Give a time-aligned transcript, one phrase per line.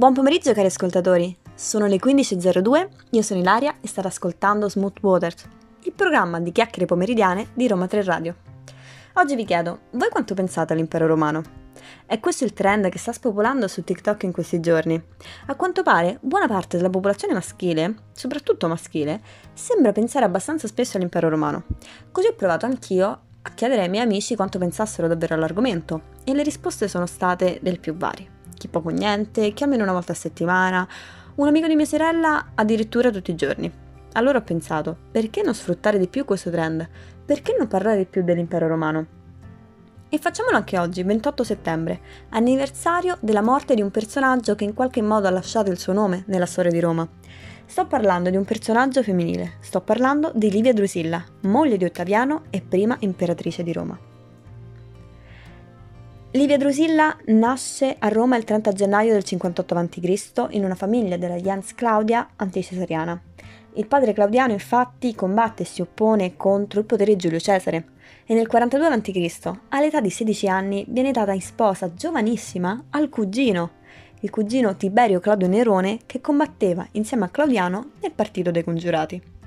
[0.00, 5.46] Buon pomeriggio cari ascoltatori, sono le 15.02, io sono Ilaria e state ascoltando Smooth Waters,
[5.82, 8.36] il programma di chiacchiere pomeridiane di Roma 3 Radio.
[9.16, 11.42] Oggi vi chiedo, voi quanto pensate all'impero romano?
[12.06, 14.98] È questo il trend che sta spopolando su TikTok in questi giorni.
[15.48, 19.20] A quanto pare, buona parte della popolazione maschile, soprattutto maschile,
[19.52, 21.64] sembra pensare abbastanza spesso all'impero romano.
[22.10, 26.42] Così ho provato anch'io a chiedere ai miei amici quanto pensassero davvero all'argomento e le
[26.42, 30.86] risposte sono state del più vari chi poco niente, chi almeno una volta a settimana,
[31.36, 33.72] un amico di mia sorella addirittura tutti i giorni.
[34.12, 36.86] Allora ho pensato, perché non sfruttare di più questo trend?
[37.24, 39.06] Perché non parlare di più dell'impero romano?
[40.10, 45.00] E facciamolo anche oggi, 28 settembre, anniversario della morte di un personaggio che in qualche
[45.00, 47.08] modo ha lasciato il suo nome nella storia di Roma.
[47.64, 52.60] Sto parlando di un personaggio femminile, sto parlando di Livia Drusilla, moglie di Ottaviano e
[52.60, 54.09] prima imperatrice di Roma.
[56.32, 60.46] Livia Drusilla nasce a Roma il 30 gennaio del 58 a.C.
[60.50, 63.20] in una famiglia della Jens Claudia anticesariana.
[63.74, 67.84] Il padre Claudiano infatti combatte e si oppone contro il potere di Giulio Cesare
[68.24, 73.70] e nel 42 a.C., all'età di 16 anni, viene data in sposa giovanissima al cugino,
[74.20, 79.39] il cugino Tiberio Claudio Nerone che combatteva insieme a Claudiano nel partito dei congiurati.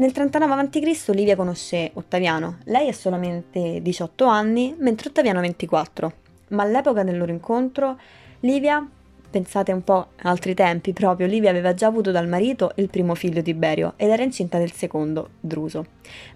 [0.00, 1.08] Nel 39 a.C.
[1.08, 2.60] Livia conosce Ottaviano.
[2.64, 6.12] Lei ha solamente 18 anni, mentre Ottaviano ha 24.
[6.48, 7.98] Ma all'epoca del loro incontro,
[8.40, 8.82] Livia,
[9.30, 13.42] pensate un po' altri tempi proprio, Livia aveva già avuto dal marito il primo figlio
[13.42, 15.84] Tiberio ed era incinta del secondo, Druso,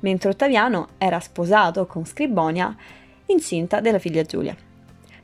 [0.00, 2.76] mentre Ottaviano era sposato con Scribonia,
[3.28, 4.54] incinta della figlia Giulia.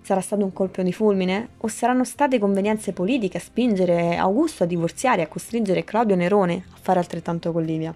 [0.01, 1.49] Sarà stato un colpo di fulmine?
[1.59, 6.65] O saranno state convenienze politiche a spingere Augusto a divorziare e a costringere Claudio Nerone
[6.73, 7.95] a fare altrettanto con Livia?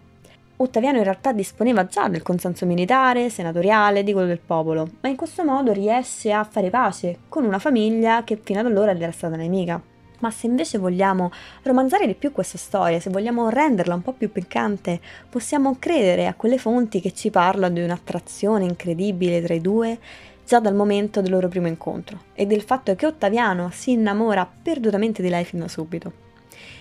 [0.56, 5.16] Ottaviano in realtà disponeva già del consenso militare, senatoriale, di quello del popolo, ma in
[5.16, 9.10] questo modo riesce a fare pace con una famiglia che fino ad allora gli era
[9.10, 9.82] stata nemica.
[10.20, 14.30] Ma se invece vogliamo romanzare di più questa storia, se vogliamo renderla un po' più
[14.30, 19.98] piccante, possiamo credere a quelle fonti che ci parlano di un'attrazione incredibile tra i due
[20.46, 25.20] già dal momento del loro primo incontro e del fatto che Ottaviano si innamora perdutamente
[25.20, 26.23] di lei fin da subito.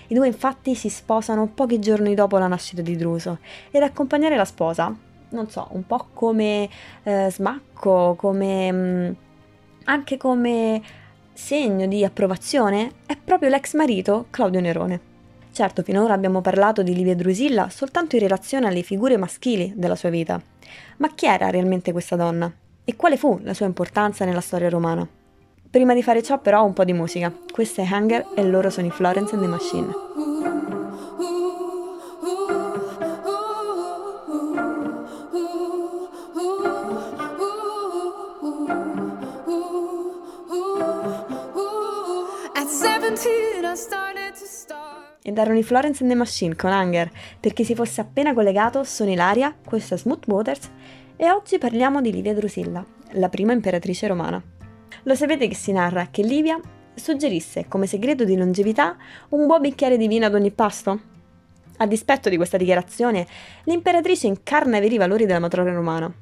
[0.08, 3.38] I due infatti si sposano pochi giorni dopo la nascita di Druso
[3.70, 4.94] ed accompagnare la sposa,
[5.30, 6.68] non so, un po' come
[7.02, 9.12] eh, smacco, come mh, mm,
[9.84, 10.82] anche come
[11.32, 15.12] segno di approvazione, è proprio l'ex marito Claudio Nerone.
[15.52, 20.10] Certo, finora abbiamo parlato di Livia Drusilla soltanto in relazione alle figure maschili della sua
[20.10, 20.40] vita.
[20.96, 22.52] Ma chi era realmente questa donna?
[22.84, 25.06] E quale fu la sua importanza nella storia romana?
[25.74, 27.32] Prima di fare ciò però un po' di musica.
[27.50, 29.92] Questo è Hunger e loro sono i Florence and the Machine.
[45.22, 47.10] Ed erano i Florence and the Machine con Hunger.
[47.40, 50.70] Per chi si fosse appena collegato, sono Ilaria, questo è Smooth Waters
[51.16, 54.53] e oggi parliamo di Livia Drusilla, la prima imperatrice romana.
[55.02, 56.58] Lo sapete che si narra che Livia
[56.94, 58.96] suggerisse come segreto di longevità
[59.30, 61.12] un buon bicchiere di vino ad ogni pasto?
[61.78, 63.26] A dispetto di questa dichiarazione,
[63.64, 66.12] l'imperatrice incarna i veri valori della matrona romana.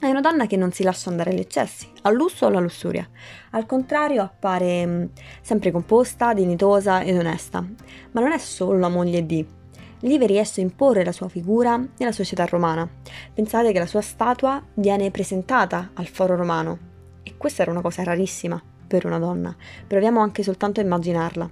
[0.00, 3.08] È una donna che non si lascia andare agli eccessi, al lusso o alla lussuria.
[3.50, 5.04] Al contrario, appare mm,
[5.42, 7.64] sempre composta, dignitosa ed onesta.
[8.10, 9.46] Ma non è solo la moglie di.
[10.00, 12.88] Livia riesce a imporre la sua figura nella società romana.
[13.32, 16.89] Pensate che la sua statua viene presentata al foro romano
[17.30, 19.54] e questa era una cosa rarissima per una donna.
[19.86, 21.48] Proviamo anche soltanto a immaginarla.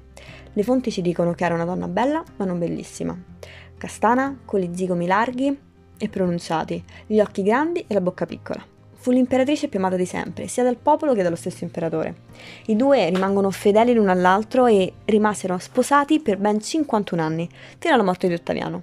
[0.53, 3.17] Le fonti ci dicono che era una donna bella, ma non bellissima.
[3.77, 5.57] Castana, con gli zigomi larghi
[5.97, 8.65] e pronunciati, gli occhi grandi e la bocca piccola.
[8.95, 12.23] Fu l'imperatrice più amata di sempre, sia dal popolo che dallo stesso imperatore.
[12.67, 18.03] I due rimangono fedeli l'uno all'altro e rimasero sposati per ben 51 anni, fino alla
[18.03, 18.83] morte di Ottaviano.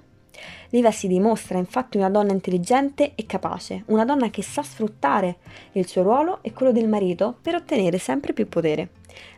[0.70, 5.36] Liva si dimostra infatti una donna intelligente e capace, una donna che sa sfruttare
[5.72, 8.90] il suo ruolo e quello del marito per ottenere sempre più potere.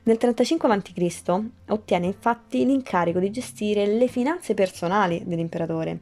[0.05, 1.43] Nel 35 a.C.
[1.69, 6.01] ottiene infatti l'incarico di gestire le finanze personali dell'imperatore.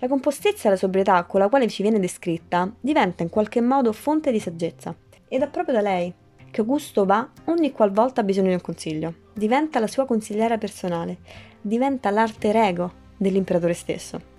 [0.00, 3.92] La compostezza e la sobrietà con la quale ci viene descritta diventa in qualche modo
[3.92, 4.94] fonte di saggezza.
[5.28, 6.12] Ed è proprio da lei
[6.50, 9.14] che Augusto va ogni qualvolta ha bisogno di un consiglio.
[9.34, 11.18] Diventa la sua consigliera personale,
[11.60, 14.36] diventa l'arte ego dell'imperatore stesso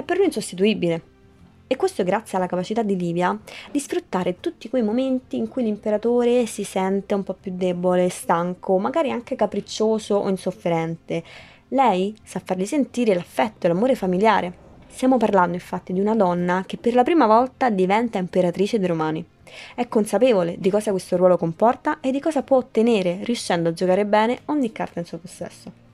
[0.00, 1.18] è per lui insostituibile.
[1.66, 3.38] E questo grazie alla capacità di Livia
[3.70, 8.76] di sfruttare tutti quei momenti in cui l'imperatore si sente un po' più debole, stanco,
[8.78, 11.22] magari anche capriccioso o insofferente.
[11.68, 14.68] Lei sa fargli sentire l'affetto e l'amore familiare.
[14.88, 19.24] Stiamo parlando infatti di una donna che per la prima volta diventa imperatrice dei Romani.
[19.76, 24.04] È consapevole di cosa questo ruolo comporta e di cosa può ottenere riuscendo a giocare
[24.04, 25.89] bene ogni carta in suo possesso.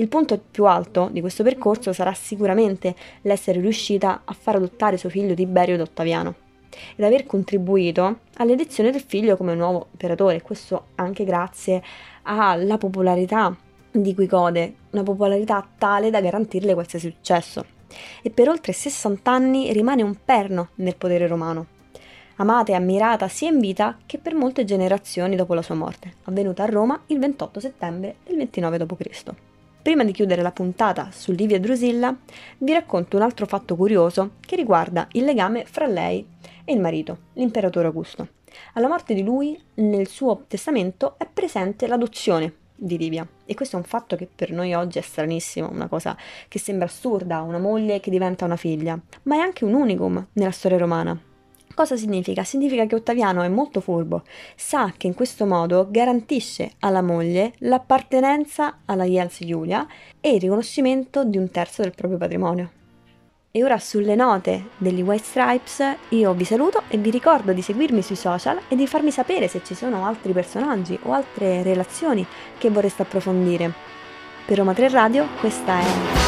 [0.00, 5.10] Il punto più alto di questo percorso sarà sicuramente l'essere riuscita a far adottare suo
[5.10, 6.34] figlio Tiberio da Ottaviano
[6.96, 11.82] ed aver contribuito all'elezione del figlio come nuovo imperatore, questo anche grazie
[12.22, 13.54] alla popolarità
[13.90, 17.62] di cui gode, una popolarità tale da garantirle qualsiasi successo.
[18.22, 21.66] E per oltre 60 anni rimane un perno nel potere romano,
[22.36, 26.62] amata e ammirata sia in vita che per molte generazioni dopo la sua morte, avvenuta
[26.62, 29.49] a Roma il 28 settembre del 29 d.C.
[29.82, 32.14] Prima di chiudere la puntata su Livia Drusilla,
[32.58, 36.24] vi racconto un altro fatto curioso che riguarda il legame fra lei
[36.64, 38.28] e il marito, l'imperatore Augusto.
[38.74, 43.78] Alla morte di lui, nel suo testamento è presente l'adozione di Livia e questo è
[43.78, 46.14] un fatto che per noi oggi è stranissimo, una cosa
[46.46, 50.50] che sembra assurda, una moglie che diventa una figlia, ma è anche un unicum nella
[50.50, 51.29] storia romana.
[51.80, 52.44] Cosa significa?
[52.44, 54.24] Significa che Ottaviano è molto furbo,
[54.54, 59.86] sa che in questo modo garantisce alla moglie l'appartenenza alla Jens Giulia
[60.20, 62.70] e il riconoscimento di un terzo del proprio patrimonio.
[63.50, 68.02] E ora sulle note degli White Stripes io vi saluto e vi ricordo di seguirmi
[68.02, 72.26] sui social e di farmi sapere se ci sono altri personaggi o altre relazioni
[72.58, 73.72] che vorreste approfondire.
[74.44, 76.19] Per Roma 3 Radio questa è...